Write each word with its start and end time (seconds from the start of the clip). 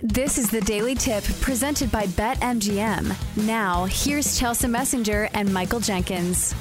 This 0.00 0.38
is 0.38 0.48
the 0.48 0.60
Daily 0.60 0.94
Tip 0.94 1.24
presented 1.40 1.90
by 1.90 2.06
BetMGM. 2.06 3.44
Now, 3.48 3.86
here's 3.86 4.38
Chelsea 4.38 4.68
Messenger 4.68 5.28
and 5.34 5.52
Michael 5.52 5.80
Jenkins. 5.80 6.54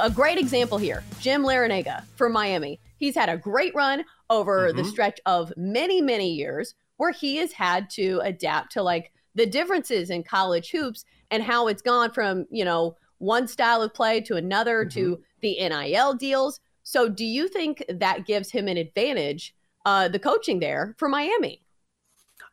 A 0.00 0.08
great 0.08 0.38
example 0.38 0.78
here 0.78 1.04
Jim 1.20 1.42
Larrañaga 1.42 2.04
for 2.14 2.30
Miami. 2.30 2.80
He's 2.96 3.14
had 3.14 3.28
a 3.28 3.36
great 3.36 3.74
run 3.74 4.02
over 4.30 4.68
mm-hmm. 4.68 4.78
the 4.78 4.84
stretch 4.86 5.20
of 5.26 5.52
many, 5.58 6.00
many 6.00 6.32
years 6.32 6.74
where 6.96 7.12
he 7.12 7.36
has 7.36 7.52
had 7.52 7.90
to 7.90 8.22
adapt 8.24 8.72
to 8.72 8.82
like 8.82 9.12
the 9.34 9.44
differences 9.44 10.08
in 10.08 10.22
college 10.22 10.70
hoops 10.70 11.04
and 11.30 11.42
how 11.42 11.66
it's 11.66 11.82
gone 11.82 12.12
from, 12.12 12.46
you 12.50 12.64
know, 12.64 12.96
one 13.18 13.46
style 13.46 13.82
of 13.82 13.92
play 13.92 14.22
to 14.22 14.36
another 14.36 14.86
mm-hmm. 14.86 14.98
to 14.98 15.20
the 15.42 15.56
NIL 15.68 16.14
deals. 16.14 16.60
So, 16.82 17.10
do 17.10 17.26
you 17.26 17.46
think 17.46 17.84
that 17.90 18.24
gives 18.24 18.50
him 18.50 18.68
an 18.68 18.78
advantage, 18.78 19.54
uh, 19.84 20.08
the 20.08 20.18
coaching 20.18 20.60
there 20.60 20.94
for 20.96 21.10
Miami? 21.10 21.60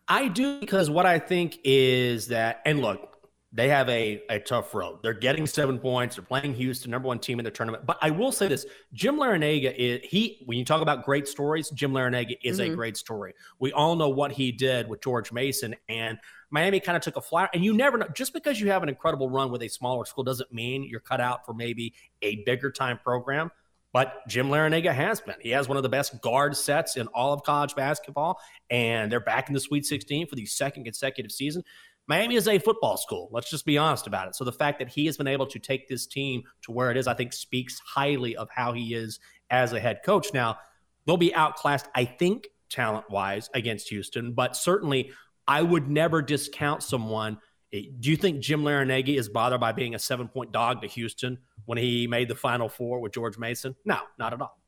I 0.08 0.28
do 0.28 0.60
because 0.60 0.90
what 0.90 1.06
I 1.06 1.20
think 1.20 1.60
is 1.64 2.28
that, 2.28 2.62
and 2.66 2.82
look, 2.82 3.14
they 3.56 3.70
have 3.70 3.88
a, 3.88 4.24
a 4.30 4.40
tough 4.40 4.74
road. 4.74 5.00
They're 5.04 5.14
getting 5.14 5.46
seven 5.46 5.78
points. 5.78 6.16
They're 6.16 6.26
playing 6.26 6.56
Houston, 6.56 6.90
number 6.90 7.08
one 7.08 7.20
team 7.20 7.40
in 7.40 7.46
the 7.46 7.52
tournament. 7.52 7.86
But 7.86 8.00
I 8.02 8.10
will 8.10 8.32
say 8.32 8.48
this: 8.48 8.66
Jim 8.94 9.18
Larrañaga 9.18 9.76
is 9.76 10.02
he. 10.04 10.42
When 10.46 10.58
you 10.58 10.66
talk 10.66 10.82
about 10.82 11.06
great 11.06 11.28
stories, 11.28 11.70
Jim 11.70 11.94
Larrañaga 11.94 12.36
is 12.44 12.60
mm-hmm. 12.60 12.74
a 12.74 12.76
great 12.76 12.98
story. 12.98 13.36
We 13.60 13.72
all 13.72 13.96
know 13.96 14.10
what 14.10 14.32
he 14.32 14.52
did 14.52 14.90
with 14.90 15.02
George 15.02 15.32
Mason, 15.32 15.76
and 15.88 16.18
Miami 16.50 16.80
kind 16.80 16.96
of 16.98 17.04
took 17.04 17.16
a 17.16 17.22
flyer. 17.22 17.48
And 17.54 17.64
you 17.64 17.74
never 17.74 17.98
know. 17.98 18.08
Just 18.16 18.34
because 18.34 18.60
you 18.60 18.72
have 18.72 18.82
an 18.82 18.90
incredible 18.90 19.30
run 19.30 19.52
with 19.52 19.62
a 19.62 19.68
smaller 19.68 20.06
school 20.06 20.24
doesn't 20.24 20.52
mean 20.52 20.84
you're 20.84 21.00
cut 21.00 21.22
out 21.22 21.46
for 21.46 21.54
maybe 21.54 21.94
a 22.24 22.44
bigger 22.46 22.72
time 22.72 22.98
program. 23.04 23.52
But 23.94 24.28
Jim 24.28 24.50
Larrañaga 24.50 24.94
has 24.94 25.22
been. 25.22 25.36
He 25.40 25.52
has 25.52 25.68
one 25.68 25.78
of 25.78 25.84
the 25.84 25.90
best 25.90 26.20
guard 26.22 26.58
sets 26.58 26.98
in 26.98 27.08
all 27.08 27.32
of 27.32 27.44
college 27.44 27.76
basketball, 27.76 28.40
and 28.72 29.12
they're 29.12 29.20
back 29.20 29.48
in 29.48 29.54
the 29.54 29.60
Sweet 29.60 29.86
16 29.86 30.28
for 30.28 30.36
the 30.36 30.48
second 30.48 30.84
consecutive 30.84 31.32
season. 31.32 31.64
Miami 32.08 32.36
is 32.36 32.48
a 32.48 32.60
football 32.60 32.98
school. 32.98 33.30
Let's 33.32 33.50
just 33.50 33.66
be 33.66 33.78
honest 33.78 34.08
about 34.08 34.28
it. 34.28 34.36
So 34.36 34.44
the 34.44 34.52
fact 34.52 34.80
that 34.80 34.90
he 34.90 35.06
has 35.06 35.16
been 35.16 35.28
able 35.28 35.46
to 35.46 35.60
take 35.60 35.88
this 35.88 36.06
team 36.06 36.44
to 36.64 36.72
where 36.72 36.92
it 36.92 36.98
is, 36.98 37.08
I 37.08 37.14
think, 37.14 37.32
speaks 37.32 37.80
highly 37.86 38.36
of 38.36 38.50
how 38.50 38.74
he 38.74 38.94
is 38.94 39.20
as 39.50 39.72
a 39.72 39.80
head 39.80 40.02
coach. 40.04 40.34
Now, 40.34 40.58
they'll 41.06 41.16
be 41.16 41.34
outclassed, 41.34 41.88
I 41.96 42.06
think, 42.06 42.48
talent 42.70 43.10
wise 43.10 43.50
against 43.54 43.90
Houston, 43.90 44.34
but 44.34 44.56
certainly 44.56 45.12
I 45.48 45.62
would 45.62 45.90
never 45.90 46.22
discount 46.22 46.84
someone. 46.84 47.38
Do 47.72 48.10
you 48.10 48.18
think 48.18 48.42
Jim 48.42 48.64
Larrañaga 48.64 49.18
is 49.18 49.30
bothered 49.30 49.62
by 49.62 49.72
being 49.72 49.96
a 49.96 50.00
seven 50.00 50.28
point 50.28 50.52
dog 50.52 50.82
to 50.82 50.88
Houston 50.88 51.38
when 51.66 51.78
he 51.78 52.08
made 52.08 52.28
the 52.28 52.36
Final 52.36 52.70
Four 52.70 53.00
with 53.00 53.14
George 53.14 53.38
Mason? 53.38 53.76
No, 53.86 54.00
not 54.18 54.34
at 54.34 54.42
all. 54.42 54.60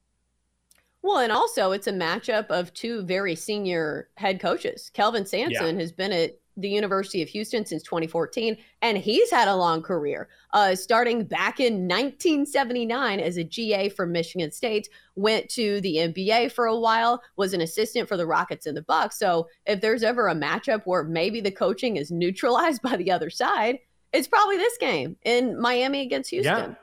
Well, 1.06 1.20
and 1.20 1.32
also 1.32 1.72
it's 1.72 1.86
a 1.86 1.94
matchup 1.94 2.48
of 2.48 2.74
two 2.74 3.04
very 3.04 3.36
senior 3.36 4.10
head 4.18 4.40
coaches. 4.40 4.90
Kelvin 4.94 5.26
Sampson 5.26 5.76
yeah. 5.76 5.82
has 5.82 5.92
been 5.92 6.12
at 6.12 6.40
the 6.58 6.68
University 6.70 7.22
of 7.22 7.30
Houston 7.30 7.66
since 7.66 7.84
2014, 7.84 8.58
and 8.82 8.98
he's 8.98 9.30
had 9.30 9.48
a 9.48 9.56
long 9.56 9.84
career. 9.84 10.30
Uh, 10.52 10.74
starting 10.74 11.24
back 11.24 11.60
in 11.60 11.88
1979 11.88 13.20
as 13.20 13.38
a 13.38 13.44
GA 13.44 13.90
for 13.90 14.06
Michigan 14.06 14.52
State, 14.52 14.90
went 15.16 15.50
to 15.50 15.82
the 15.82 15.98
NBA 15.98 16.52
for 16.52 16.66
a 16.66 16.80
while, 16.80 17.22
was 17.36 17.54
an 17.54 17.62
assistant 17.62 18.08
for 18.08 18.18
the 18.18 18.26
Rockets 18.26 18.66
and 18.66 18.76
the 18.76 18.82
Bucks. 18.82 19.20
So 19.20 19.48
if 19.68 19.82
there's 19.82 20.04
ever 20.04 20.28
a 20.28 20.36
matchup 20.36 20.84
where 20.86 21.04
maybe 21.04 21.42
the 21.42 21.52
coaching 21.52 21.98
is 21.98 22.10
neutralized 22.10 22.82
by 22.84 22.96
the 22.96 23.12
other 23.12 23.30
side, 23.30 23.80
it's 24.12 24.28
probably 24.28 24.58
this 24.58 24.78
game 24.80 25.18
in 25.24 25.60
Miami 25.60 26.02
against 26.02 26.30
Houston. 26.30 26.72
Yeah. 26.72 26.76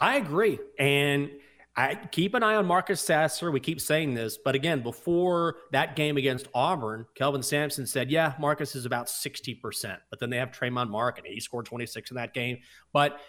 I 0.00 0.16
agree. 0.16 0.58
And 0.78 1.30
I 1.76 1.94
keep 1.94 2.34
an 2.34 2.42
eye 2.42 2.56
on 2.56 2.66
Marcus 2.66 3.00
Sasser. 3.00 3.52
We 3.52 3.60
keep 3.60 3.80
saying 3.80 4.14
this, 4.14 4.36
but 4.36 4.56
again, 4.56 4.82
before 4.82 5.56
that 5.70 5.94
game 5.94 6.16
against 6.16 6.48
Auburn, 6.52 7.06
Kelvin 7.14 7.42
Sampson 7.42 7.86
said, 7.86 8.10
"Yeah, 8.10 8.34
Marcus 8.40 8.74
is 8.74 8.84
about 8.84 9.08
sixty 9.08 9.54
percent." 9.54 10.00
But 10.10 10.18
then 10.18 10.28
they 10.28 10.38
have 10.38 10.50
Tramon 10.50 10.90
Mark, 10.90 11.18
and 11.18 11.26
he 11.26 11.38
scored 11.38 11.66
twenty 11.66 11.86
six 11.86 12.10
in 12.10 12.16
that 12.16 12.34
game. 12.34 12.58
But 12.92 13.20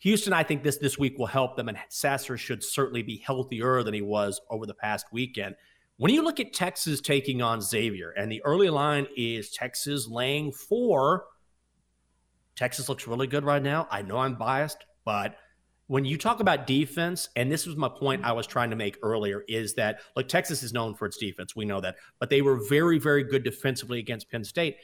Houston, 0.00 0.34
I 0.34 0.42
think 0.42 0.62
this 0.62 0.76
this 0.76 0.98
week 0.98 1.16
will 1.18 1.24
help 1.24 1.56
them, 1.56 1.70
and 1.70 1.78
Sasser 1.88 2.36
should 2.36 2.62
certainly 2.62 3.02
be 3.02 3.16
healthier 3.24 3.82
than 3.82 3.94
he 3.94 4.02
was 4.02 4.38
over 4.50 4.66
the 4.66 4.74
past 4.74 5.06
weekend. 5.10 5.54
When 5.96 6.12
you 6.12 6.22
look 6.22 6.40
at 6.40 6.52
Texas 6.52 7.00
taking 7.00 7.40
on 7.40 7.62
Xavier, 7.62 8.10
and 8.10 8.30
the 8.30 8.42
early 8.44 8.68
line 8.68 9.06
is 9.16 9.50
Texas 9.50 10.06
laying 10.06 10.52
four. 10.52 11.24
Texas 12.54 12.88
looks 12.88 13.06
really 13.06 13.26
good 13.26 13.44
right 13.44 13.62
now. 13.62 13.88
I 13.90 14.02
know 14.02 14.18
I'm 14.18 14.34
biased, 14.34 14.84
but 15.06 15.36
when 15.86 16.04
you 16.04 16.16
talk 16.16 16.40
about 16.40 16.66
defense, 16.66 17.28
and 17.36 17.52
this 17.52 17.66
was 17.66 17.76
my 17.76 17.88
point 17.88 18.24
I 18.24 18.32
was 18.32 18.46
trying 18.46 18.70
to 18.70 18.76
make 18.76 18.96
earlier, 19.02 19.44
is 19.48 19.74
that 19.74 20.00
like 20.16 20.28
Texas 20.28 20.62
is 20.62 20.72
known 20.72 20.94
for 20.94 21.06
its 21.06 21.18
defense. 21.18 21.54
We 21.54 21.64
know 21.64 21.80
that, 21.80 21.96
but 22.18 22.30
they 22.30 22.42
were 22.42 22.60
very, 22.68 22.98
very 22.98 23.22
good 23.22 23.44
defensively 23.44 23.98
against 23.98 24.30
Penn 24.30 24.44
State. 24.44 24.76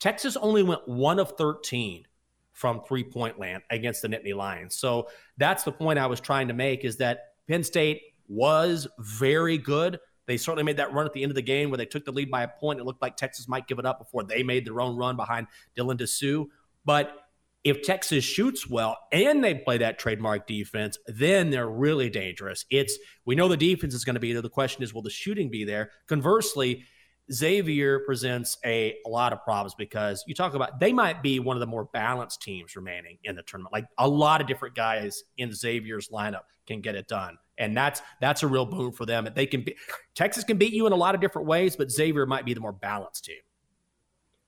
Texas 0.00 0.36
only 0.36 0.62
went 0.62 0.86
one 0.88 1.20
of 1.20 1.32
13 1.38 2.04
from 2.52 2.82
three 2.82 3.04
point 3.04 3.38
land 3.38 3.62
against 3.70 4.02
the 4.02 4.08
Nittany 4.08 4.34
Lions. 4.34 4.74
So 4.74 5.08
that's 5.38 5.62
the 5.62 5.72
point 5.72 5.98
I 5.98 6.06
was 6.06 6.20
trying 6.20 6.48
to 6.48 6.54
make 6.54 6.84
is 6.84 6.96
that 6.98 7.34
Penn 7.48 7.62
State 7.62 8.02
was 8.28 8.88
very 8.98 9.58
good. 9.58 10.00
They 10.26 10.36
certainly 10.36 10.64
made 10.64 10.76
that 10.76 10.92
run 10.92 11.06
at 11.06 11.12
the 11.12 11.22
end 11.22 11.30
of 11.30 11.36
the 11.36 11.42
game 11.42 11.70
where 11.70 11.78
they 11.78 11.86
took 11.86 12.04
the 12.04 12.12
lead 12.12 12.30
by 12.30 12.42
a 12.42 12.48
point. 12.48 12.80
It 12.80 12.84
looked 12.84 13.02
like 13.02 13.16
Texas 13.16 13.48
might 13.48 13.66
give 13.66 13.78
it 13.78 13.86
up 13.86 13.98
before 13.98 14.22
they 14.24 14.42
made 14.42 14.66
their 14.66 14.80
own 14.80 14.96
run 14.96 15.16
behind 15.16 15.46
Dylan 15.76 15.98
Disu. 15.98 16.46
But 16.84 17.21
if 17.64 17.82
Texas 17.82 18.24
shoots 18.24 18.68
well 18.68 18.98
and 19.12 19.42
they 19.42 19.54
play 19.54 19.78
that 19.78 19.98
trademark 19.98 20.46
defense, 20.46 20.98
then 21.06 21.50
they're 21.50 21.68
really 21.68 22.10
dangerous. 22.10 22.64
It's 22.70 22.98
we 23.24 23.34
know 23.34 23.48
the 23.48 23.56
defense 23.56 23.94
is 23.94 24.04
going 24.04 24.14
to 24.14 24.20
be 24.20 24.32
there. 24.32 24.42
The 24.42 24.50
question 24.50 24.82
is, 24.82 24.92
will 24.92 25.02
the 25.02 25.10
shooting 25.10 25.48
be 25.48 25.64
there? 25.64 25.90
Conversely, 26.08 26.84
Xavier 27.32 28.00
presents 28.00 28.58
a, 28.64 28.96
a 29.06 29.08
lot 29.08 29.32
of 29.32 29.42
problems 29.44 29.74
because 29.74 30.24
you 30.26 30.34
talk 30.34 30.54
about 30.54 30.80
they 30.80 30.92
might 30.92 31.22
be 31.22 31.38
one 31.38 31.56
of 31.56 31.60
the 31.60 31.66
more 31.66 31.84
balanced 31.92 32.42
teams 32.42 32.74
remaining 32.74 33.18
in 33.24 33.36
the 33.36 33.42
tournament. 33.42 33.72
Like 33.72 33.86
a 33.98 34.08
lot 34.08 34.40
of 34.40 34.48
different 34.48 34.74
guys 34.74 35.22
in 35.38 35.52
Xavier's 35.52 36.08
lineup 36.08 36.42
can 36.66 36.80
get 36.80 36.96
it 36.96 37.06
done. 37.06 37.38
And 37.58 37.76
that's 37.76 38.02
that's 38.20 38.42
a 38.42 38.48
real 38.48 38.66
boon 38.66 38.90
for 38.90 39.06
them. 39.06 39.28
They 39.34 39.46
can 39.46 39.62
be 39.62 39.76
Texas 40.16 40.42
can 40.42 40.58
beat 40.58 40.72
you 40.72 40.86
in 40.86 40.92
a 40.92 40.96
lot 40.96 41.14
of 41.14 41.20
different 41.20 41.46
ways, 41.46 41.76
but 41.76 41.92
Xavier 41.92 42.26
might 42.26 42.44
be 42.44 42.54
the 42.54 42.60
more 42.60 42.72
balanced 42.72 43.24
team. 43.24 43.36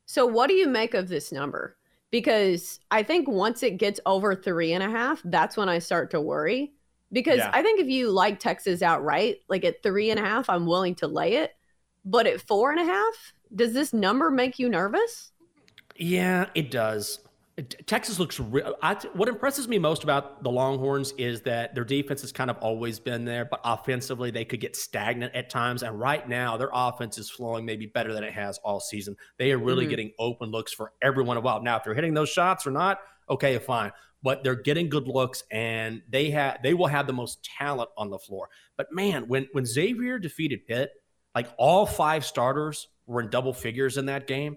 So 0.06 0.26
what 0.26 0.48
do 0.48 0.54
you 0.54 0.68
make 0.68 0.94
of 0.94 1.08
this 1.08 1.30
number? 1.30 1.76
Because 2.14 2.78
I 2.92 3.02
think 3.02 3.26
once 3.26 3.64
it 3.64 3.76
gets 3.76 3.98
over 4.06 4.36
three 4.36 4.72
and 4.72 4.84
a 4.84 4.88
half, 4.88 5.20
that's 5.24 5.56
when 5.56 5.68
I 5.68 5.80
start 5.80 6.12
to 6.12 6.20
worry. 6.20 6.72
Because 7.10 7.38
yeah. 7.38 7.50
I 7.52 7.60
think 7.60 7.80
if 7.80 7.88
you 7.88 8.08
like 8.08 8.38
Texas 8.38 8.82
outright, 8.82 9.38
like 9.48 9.64
at 9.64 9.82
three 9.82 10.10
and 10.10 10.20
a 10.20 10.22
half, 10.22 10.48
I'm 10.48 10.64
willing 10.64 10.94
to 10.96 11.08
lay 11.08 11.38
it. 11.38 11.50
But 12.04 12.28
at 12.28 12.40
four 12.40 12.70
and 12.70 12.78
a 12.78 12.84
half, 12.84 13.32
does 13.52 13.72
this 13.72 13.92
number 13.92 14.30
make 14.30 14.60
you 14.60 14.68
nervous? 14.68 15.32
Yeah, 15.96 16.46
it 16.54 16.70
does. 16.70 17.18
Texas 17.86 18.18
looks 18.18 18.40
real. 18.40 18.74
what 19.12 19.28
impresses 19.28 19.68
me 19.68 19.78
most 19.78 20.02
about 20.02 20.42
the 20.42 20.50
Longhorns 20.50 21.12
is 21.12 21.40
that 21.42 21.72
their 21.72 21.84
defense 21.84 22.20
has 22.22 22.32
kind 22.32 22.50
of 22.50 22.56
always 22.58 22.98
been 22.98 23.24
there, 23.24 23.44
but 23.44 23.60
offensively 23.64 24.32
they 24.32 24.44
could 24.44 24.58
get 24.60 24.74
stagnant 24.74 25.32
at 25.36 25.50
times. 25.50 25.84
And 25.84 25.98
right 25.98 26.28
now, 26.28 26.56
their 26.56 26.70
offense 26.72 27.16
is 27.16 27.30
flowing 27.30 27.64
maybe 27.64 27.86
better 27.86 28.12
than 28.12 28.24
it 28.24 28.32
has 28.32 28.58
all 28.64 28.80
season. 28.80 29.16
They 29.38 29.52
are 29.52 29.58
really 29.58 29.84
mm-hmm. 29.84 29.90
getting 29.90 30.12
open 30.18 30.50
looks 30.50 30.72
for 30.72 30.92
everyone 31.00 31.36
involved. 31.36 31.64
Now, 31.64 31.76
if 31.76 31.84
they're 31.84 31.94
hitting 31.94 32.14
those 32.14 32.28
shots 32.28 32.66
or 32.66 32.72
not, 32.72 32.98
okay, 33.30 33.56
fine. 33.58 33.92
But 34.24 34.42
they're 34.42 34.56
getting 34.56 34.88
good 34.88 35.06
looks, 35.06 35.44
and 35.50 36.02
they 36.08 36.30
have 36.30 36.60
they 36.62 36.74
will 36.74 36.86
have 36.86 37.06
the 37.06 37.12
most 37.12 37.44
talent 37.44 37.90
on 37.96 38.10
the 38.10 38.18
floor. 38.18 38.48
But 38.76 38.90
man, 38.90 39.28
when 39.28 39.46
when 39.52 39.64
Xavier 39.64 40.18
defeated 40.18 40.66
Pitt, 40.66 40.90
like 41.34 41.48
all 41.56 41.86
five 41.86 42.24
starters 42.24 42.88
were 43.06 43.20
in 43.20 43.28
double 43.28 43.52
figures 43.52 43.96
in 43.96 44.06
that 44.06 44.26
game. 44.26 44.56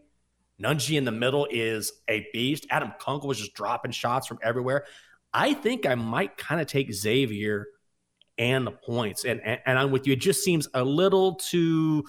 Nunge 0.62 0.98
in 0.98 1.06
the 1.06 1.12
middle 1.12 1.48
is 1.52 1.94
a 2.08 2.28
beast. 2.34 2.66
Adam 2.70 2.94
Kunkel 3.00 3.28
was 3.28 3.38
just 3.38 3.54
dropping 3.54 3.92
shots 3.92 4.28
from 4.28 4.40
everywhere. 4.42 4.86
I 5.34 5.54
think 5.54 5.86
I 5.86 5.96
might 5.96 6.38
kind 6.38 6.60
of 6.60 6.68
take 6.68 6.92
Xavier 6.94 7.68
and 8.38 8.66
the 8.66 8.72
points. 8.72 9.26
And, 9.26 9.42
and, 9.44 9.60
and 9.66 9.78
I'm 9.78 9.92
with 9.92 10.08
you. 10.08 10.14
It 10.14 10.20
just 10.20 10.44
seems 10.44 10.68
a 10.74 10.84
little 10.84 11.36
too. 11.36 12.06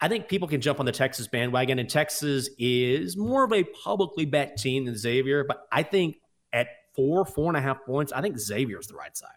I 0.00 0.08
think 0.08 0.28
people 0.28 0.48
can 0.48 0.60
jump 0.60 0.80
on 0.80 0.86
the 0.86 0.92
Texas 0.92 1.28
bandwagon, 1.28 1.78
and 1.78 1.88
Texas 1.88 2.50
is 2.58 3.16
more 3.16 3.44
of 3.44 3.52
a 3.52 3.62
publicly 3.62 4.24
bet 4.24 4.56
team 4.56 4.86
than 4.86 4.96
Xavier. 4.96 5.44
But 5.44 5.66
I 5.70 5.84
think 5.84 6.16
at 6.52 6.68
four, 6.94 7.24
four 7.24 7.48
and 7.48 7.56
a 7.56 7.60
half 7.60 7.84
points, 7.84 8.12
I 8.12 8.20
think 8.20 8.38
Xavier's 8.38 8.88
the 8.88 8.94
right 8.94 9.16
side. 9.16 9.30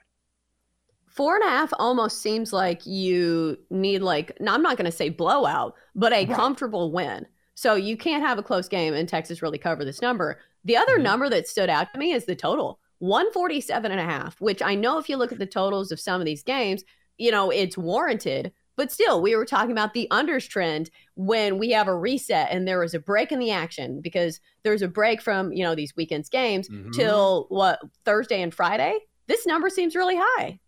Four 1.08 1.36
and 1.36 1.46
a 1.46 1.50
half 1.50 1.72
almost 1.78 2.22
seems 2.22 2.52
like 2.52 2.86
you 2.86 3.58
need 3.70 4.02
like 4.02 4.38
no, 4.42 4.54
I'm 4.54 4.64
not 4.64 4.76
going 4.76 4.90
to 4.90 4.92
say 4.92 5.10
blowout, 5.10 5.76
but 5.94 6.12
a 6.12 6.26
right. 6.26 6.36
comfortable 6.36 6.92
win. 6.92 7.26
So 7.56 7.76
you 7.76 7.98
can't 7.98 8.24
have 8.24 8.38
a 8.38 8.44
close 8.44 8.68
game 8.68 8.94
and 8.94 9.08
Texas 9.08 9.42
really 9.42 9.58
cover 9.58 9.84
this 9.84 10.02
number. 10.02 10.40
The 10.66 10.78
other 10.78 10.96
mm-hmm. 10.96 11.04
number 11.04 11.30
that 11.30 11.48
stood 11.48 11.70
out 11.70 11.92
to 11.94 12.00
me 12.00 12.12
is 12.12 12.26
the 12.26 12.36
total 12.36 12.80
147 13.00 13.92
and 13.92 14.00
a 14.00 14.04
half, 14.04 14.40
which 14.40 14.62
I 14.62 14.76
know 14.76 14.98
if 14.98 15.10
you 15.10 15.18
look 15.18 15.32
at 15.32 15.40
the 15.40 15.46
totals 15.46 15.92
of 15.92 16.00
some 16.00 16.22
of 16.22 16.26
these 16.26 16.44
games, 16.44 16.84
you 17.18 17.32
know, 17.32 17.50
it's 17.50 17.78
warranted. 17.78 18.52
But 18.78 18.92
still, 18.92 19.22
we 19.22 19.38
were 19.38 19.46
talking 19.46 19.72
about 19.72 19.94
the 19.94 20.08
unders 20.12 20.50
trend 20.50 20.90
when 21.16 21.58
we 21.58 21.72
have 21.72 21.88
a 21.88 21.96
reset 21.96 22.50
and 22.52 22.68
there 22.68 22.80
was 22.80 22.94
a 22.94 23.00
break 23.00 23.32
in 23.32 23.40
the 23.40 23.52
action 23.52 24.02
because 24.02 24.42
there's 24.64 24.82
a 24.82 24.88
break 24.90 25.22
from, 25.22 25.54
you 25.54 25.64
know, 25.64 25.76
these 25.76 25.96
weekends 25.96 26.28
games 26.28 26.68
mm-hmm. 26.68 26.92
till 26.92 27.46
what, 27.48 27.80
Thursday 28.04 28.42
and 28.42 28.54
Friday? 28.54 28.98
This 29.28 29.46
number 29.46 29.70
seems 29.70 29.96
really 29.96 30.18
high. 30.20 30.60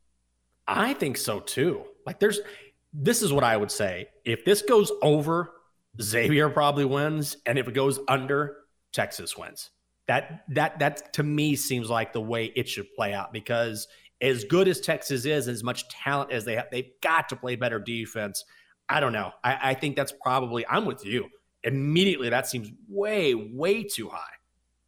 I 0.68 0.94
think 0.94 1.18
so 1.18 1.42
too. 1.42 1.84
Like 2.06 2.19
there's 2.19 2.39
this 2.94 3.22
is 3.22 3.34
what 3.34 3.44
I 3.44 3.57
would 3.57 3.72
say. 3.72 4.07
If 4.25 4.45
this 4.45 4.62
goes 4.62 4.92
over, 5.01 5.51
Xavier 6.02 6.50
probably 6.50 6.86
wins. 6.86 7.38
And 7.46 7.58
if 7.58 7.68
it 7.68 7.74
goes 7.74 8.00
under, 8.08 8.58
Texas 8.94 9.38
wins. 9.38 9.70
That 10.08 10.44
that 10.50 10.80
that 10.80 11.14
to 11.14 11.24
me 11.24 11.56
seems 11.56 11.90
like 11.90 12.14
the 12.14 12.22
way 12.22 12.46
it 12.56 12.70
should 12.70 12.88
play 12.96 13.14
out 13.14 13.34
because 13.34 13.88
as 14.22 14.46
good 14.46 14.68
as 14.68 14.80
Texas 14.80 15.26
is, 15.26 15.48
as 15.48 15.64
much 15.64 15.88
talent 15.90 16.32
as 16.32 16.46
they 16.46 16.56
have, 16.56 16.68
they've 16.72 16.92
got 17.04 17.30
to 17.30 17.36
play 17.36 17.56
better 17.56 17.80
defense. 17.80 18.44
I 18.90 19.00
don't 19.00 19.14
know. 19.14 19.32
I, 19.44 19.72
I 19.72 19.74
think 19.74 19.96
that's 19.96 20.14
probably 20.22 20.66
I'm 20.68 20.86
with 20.86 21.06
you. 21.06 21.28
Immediately 21.64 22.30
that 22.30 22.48
seems 22.48 22.72
way, 22.88 23.36
way 23.36 23.84
too 23.84 24.10
high. 24.10 24.24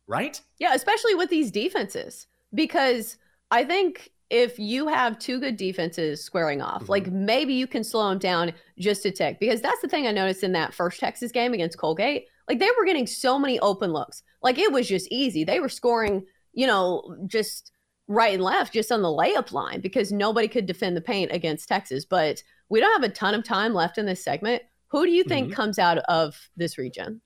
Right? 0.07 0.41
Yeah, 0.57 0.73
especially 0.73 1.15
with 1.15 1.29
these 1.29 1.51
defenses. 1.51 2.27
Because 2.53 3.17
I 3.51 3.63
think 3.63 4.09
if 4.29 4.59
you 4.59 4.87
have 4.87 5.17
two 5.17 5.39
good 5.39 5.57
defenses 5.57 6.23
squaring 6.23 6.61
off, 6.61 6.83
mm-hmm. 6.83 6.91
like 6.91 7.07
maybe 7.07 7.53
you 7.53 7.67
can 7.67 7.83
slow 7.83 8.09
them 8.09 8.19
down 8.19 8.53
just 8.77 9.05
a 9.05 9.11
tick. 9.11 9.39
Because 9.39 9.61
that's 9.61 9.81
the 9.81 9.87
thing 9.87 10.07
I 10.07 10.11
noticed 10.11 10.43
in 10.43 10.51
that 10.53 10.73
first 10.73 10.99
Texas 10.99 11.31
game 11.31 11.53
against 11.53 11.77
Colgate. 11.77 12.25
Like 12.47 12.59
they 12.59 12.69
were 12.77 12.85
getting 12.85 13.07
so 13.07 13.39
many 13.39 13.59
open 13.59 13.91
looks. 13.91 14.23
Like 14.41 14.57
it 14.57 14.71
was 14.71 14.87
just 14.87 15.07
easy. 15.11 15.43
They 15.43 15.59
were 15.59 15.69
scoring, 15.69 16.25
you 16.53 16.67
know, 16.67 17.15
just 17.27 17.71
right 18.07 18.33
and 18.33 18.43
left, 18.43 18.73
just 18.73 18.91
on 18.91 19.01
the 19.01 19.07
layup 19.07 19.51
line 19.51 19.81
because 19.81 20.11
nobody 20.11 20.47
could 20.47 20.65
defend 20.65 20.97
the 20.97 21.01
paint 21.01 21.31
against 21.31 21.67
Texas. 21.67 22.05
But 22.05 22.43
we 22.69 22.79
don't 22.79 23.01
have 23.01 23.09
a 23.09 23.13
ton 23.13 23.33
of 23.35 23.43
time 23.43 23.73
left 23.73 23.97
in 23.97 24.05
this 24.05 24.23
segment. 24.23 24.63
Who 24.87 25.05
do 25.05 25.11
you 25.11 25.23
think 25.23 25.47
mm-hmm. 25.47 25.55
comes 25.55 25.79
out 25.79 25.99
of 26.09 26.49
this 26.57 26.77
region? 26.77 27.21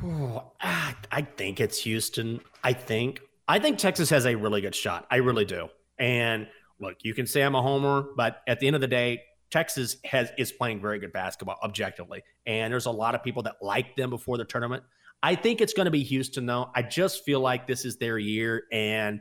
I 0.02 1.26
think 1.36 1.60
it's 1.60 1.82
Houston. 1.82 2.40
I 2.64 2.72
think 2.72 3.20
I 3.50 3.58
think 3.58 3.78
Texas 3.78 4.10
has 4.10 4.26
a 4.26 4.36
really 4.36 4.60
good 4.60 4.76
shot. 4.76 5.08
I 5.10 5.16
really 5.16 5.44
do. 5.44 5.70
And 5.98 6.46
look, 6.78 6.98
you 7.02 7.14
can 7.14 7.26
say 7.26 7.42
I'm 7.42 7.56
a 7.56 7.60
homer, 7.60 8.04
but 8.16 8.42
at 8.46 8.60
the 8.60 8.68
end 8.68 8.76
of 8.76 8.80
the 8.80 8.86
day, 8.86 9.22
Texas 9.50 9.96
has 10.04 10.30
is 10.38 10.52
playing 10.52 10.80
very 10.80 11.00
good 11.00 11.12
basketball 11.12 11.56
objectively. 11.60 12.22
And 12.46 12.72
there's 12.72 12.86
a 12.86 12.92
lot 12.92 13.16
of 13.16 13.24
people 13.24 13.42
that 13.42 13.56
like 13.60 13.96
them 13.96 14.08
before 14.08 14.38
the 14.38 14.44
tournament. 14.44 14.84
I 15.20 15.34
think 15.34 15.60
it's 15.60 15.72
going 15.72 15.86
to 15.86 15.90
be 15.90 16.04
Houston 16.04 16.46
though. 16.46 16.70
I 16.76 16.82
just 16.82 17.24
feel 17.24 17.40
like 17.40 17.66
this 17.66 17.84
is 17.84 17.96
their 17.96 18.18
year 18.18 18.66
and 18.70 19.20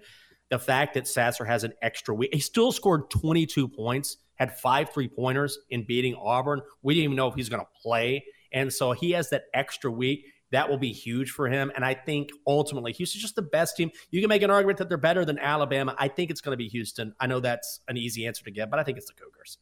the 0.52 0.60
fact 0.60 0.94
that 0.94 1.08
Sasser 1.08 1.44
has 1.44 1.64
an 1.64 1.74
extra 1.82 2.14
week. 2.14 2.30
He 2.32 2.40
still 2.40 2.72
scored 2.72 3.10
22 3.10 3.68
points, 3.68 4.18
had 4.36 4.56
five 4.60 4.92
three 4.92 5.08
pointers 5.08 5.58
in 5.72 5.86
beating 5.88 6.14
Auburn. 6.14 6.62
We 6.84 6.94
didn't 6.94 7.06
even 7.06 7.16
know 7.16 7.30
if 7.30 7.34
he's 7.34 7.50
going 7.50 7.64
to 7.64 7.82
play. 7.82 8.24
And 8.54 8.72
so 8.72 8.92
he 8.92 9.10
has 9.14 9.32
that 9.32 9.46
extra 9.56 9.90
week. 9.90 10.28
That 10.52 10.70
will 10.70 10.78
be 10.78 10.92
huge 10.92 11.32
for 11.32 11.48
him. 11.48 11.72
And 11.76 11.86
I 11.86 11.94
think 11.94 12.32
ultimately, 12.48 12.92
Houston's 12.94 13.22
just 13.22 13.36
the 13.36 13.42
best 13.42 13.78
team. 13.78 13.92
You 14.10 14.20
can 14.22 14.30
make 14.30 14.42
an 14.42 14.50
argument 14.50 14.80
that 14.80 14.90
they're 14.90 14.98
better 14.98 15.24
than 15.26 15.38
Alabama. 15.38 15.96
I 15.98 16.08
think 16.08 16.32
it's 16.32 16.42
going 16.42 16.54
to 16.54 16.58
be 16.58 16.68
Houston. 16.70 17.14
I 17.20 17.28
know 17.28 17.40
that's 17.40 17.82
an 17.88 17.98
easy 17.98 18.26
answer 18.26 18.44
to 18.46 18.52
get, 18.52 18.70
but 18.70 18.80
I 18.80 18.84
think 18.84 18.98
it's 18.98 19.08
the 19.08 19.14
Cougars. 19.14 19.60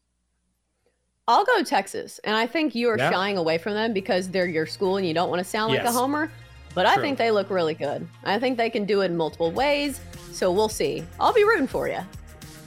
I'll 1.27 1.43
go 1.43 1.61
Texas. 1.63 2.19
And 2.23 2.37
I 2.37 2.47
think 2.47 2.73
you 2.73 2.87
are 2.89 2.97
yeah. 2.97 3.11
shying 3.11 3.37
away 3.37 3.57
from 3.57 3.73
them 3.73 3.93
because 3.93 4.29
they're 4.29 4.47
your 4.47 4.65
school 4.65 4.95
and 4.95 5.05
you 5.05 5.13
don't 5.13 5.29
want 5.29 5.39
to 5.39 5.43
sound 5.43 5.73
like 5.73 5.83
yes. 5.83 5.93
a 5.93 5.97
homer. 5.97 6.31
But 6.73 6.85
True. 6.85 6.93
I 6.93 7.01
think 7.01 7.17
they 7.17 7.31
look 7.31 7.49
really 7.49 7.73
good. 7.73 8.07
I 8.23 8.39
think 8.39 8.55
they 8.55 8.69
can 8.69 8.85
do 8.85 9.01
it 9.01 9.05
in 9.05 9.17
multiple 9.17 9.51
ways. 9.51 9.99
So 10.31 10.51
we'll 10.51 10.69
see. 10.69 11.03
I'll 11.19 11.33
be 11.33 11.43
rooting 11.43 11.67
for 11.67 11.89
you. 11.89 11.99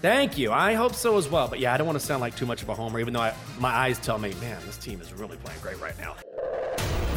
Thank 0.03 0.37
you. 0.37 0.51
I 0.51 0.75
hope 0.75 0.95
so 0.95 1.17
as 1.17 1.29
well. 1.29 1.47
But 1.47 1.61
yeah, 1.61 1.73
I 1.73 1.77
don't 1.77 1.87
want 1.87 1.99
to 1.99 2.05
sound 2.05 2.21
like 2.21 2.35
too 2.35 2.47
much 2.47 2.63
of 2.63 2.69
a 2.69 2.75
homer, 2.75 3.01
even 3.01 3.15
though 3.15 3.21
I, 3.21 3.35
my 3.59 3.69
eyes 3.69 3.99
tell 3.99 4.19
me, 4.19 4.35
man, 4.41 4.59
this 4.67 4.79
team 4.79 5.01
is 5.01 5.13
really 5.13 5.37
playing 5.39 5.61
great 5.61 5.81
right 5.81 5.99
now. 5.99 6.17